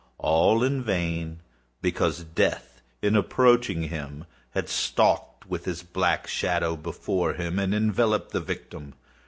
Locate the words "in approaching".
3.03-3.83